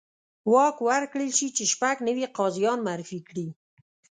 واک 0.51 0.75
ورکړل 0.87 1.29
شي 1.37 1.47
چې 1.55 1.63
شپږ 1.71 1.95
نوي 2.07 2.25
قاضیان 2.37 2.79
معرفي 2.87 3.19
کړي. 3.27 3.47